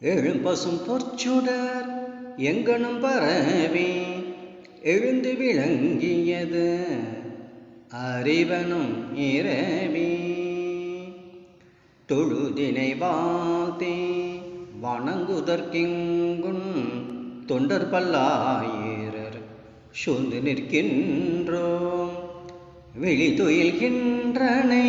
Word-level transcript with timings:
எழும்பசும் 0.00 0.80
பொற்சுடர் 0.88 1.88
எங்கனும் 2.36 3.00
பரவி 3.00 4.02
எழுந்து 4.82 5.34
விளங்கியது 5.34 6.86
அறிவனும் 7.90 9.16
இரவி 9.16 10.23
தொழுதினை 12.12 12.98
வாழ்த்தே 12.98 13.94
வணங்குதற்கெங்குன் 14.82 16.66
தொண்டர் 17.46 17.90
பல்லாயிரர் 17.90 19.38
சூழ்ந்து 19.90 20.38
நிற்கின்றோம். 20.44 22.12
வெளிதுயில்கின்றனை 23.02 24.88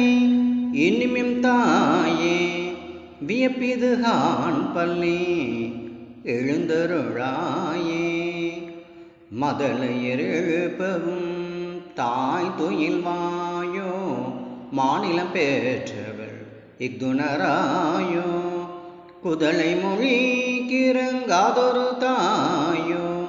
இனிமிம் 0.71 1.39
தாயே 1.39 2.39
வியப்பிது 3.27 3.99
ஹான் 3.99 4.73
பள்ளி 4.73 5.21
எழுந்தருளாயே. 6.23 8.09
மதலையர் 9.41 10.25
எழுப்பவும் 10.39 11.31
தாய் 11.93 12.51
துயில் 12.57 13.01
வாயோ 13.05 13.91
மாநிலம் 14.71 15.31
பெற்றவர் 15.31 16.24
இக்குணராயோ 16.79 18.29
குதலை 19.23 19.81
மொழி 19.81 20.15
கிறங்காதொரு 20.71 21.97
தாயோ 21.97 23.27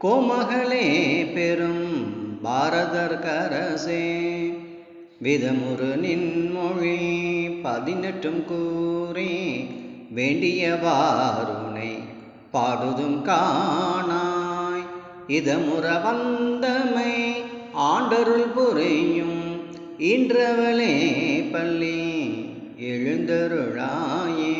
கோமகளே 0.00 0.86
பெரும் 1.34 1.88
பாரதர் 2.42 3.18
கரசே. 3.18 4.06
விதமுறு 5.22 5.96
நின்மொழி 5.96 6.98
பதினெட்டும் 7.64 8.44
கூறி 8.44 9.68
வேண்டியவாருனை 10.14 11.98
பாடுதும் 12.50 13.26
காணாய். 13.26 14.86
இதமுற 15.28 15.86
வந்தமை 16.06 17.34
ஆண்டருள் 17.74 18.52
புரியும் 18.54 19.42
இன்றவளே 19.98 20.94
பள்ளி 21.52 22.45
எழுந்தருளாயே. 23.16 24.56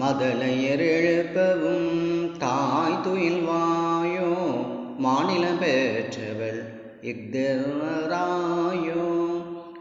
மதலையர் 0.00 0.88
எழுப்பவும் 0.88 2.38
தாய் 2.38 3.04
துயில்வாயோ 3.04 4.32
மாநிலம் 4.98 5.58
பெற்றவள் 5.58 6.62
இக்தராயோ 7.02 9.06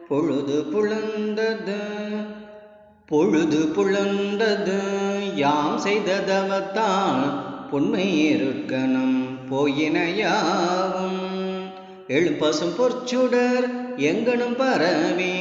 பொழுது 0.08 0.64
புலந்தது 0.64 1.82
பொழுது 3.06 3.68
புலந்தது 3.68 4.80
யாம் 5.36 5.78
செய்த 5.78 6.22
தவத்தால் 6.22 7.30
புண்மை 7.72 8.32
இருக்கணும் 8.32 9.22
போயினையாவும் 9.52 11.24
எழுப்பசும் 12.08 12.78
பொற்சுடர் 12.78 13.68
எங்கனும் 14.10 14.56
பரவி 14.56 15.38